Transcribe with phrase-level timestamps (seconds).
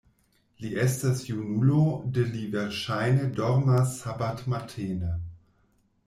[0.63, 1.81] Li estas junulo,
[2.15, 5.11] do li verŝajne dormas sabatmatene.